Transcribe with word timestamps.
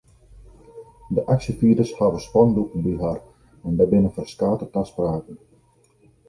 De 1.09 1.25
aksjefierders 1.25 1.91
hawwe 1.97 2.19
spandoeken 2.19 2.81
by 2.85 2.93
har 3.03 3.19
en 3.67 3.77
der 3.79 3.89
binne 3.93 4.11
ferskate 4.17 4.65
taspraken. 4.73 5.37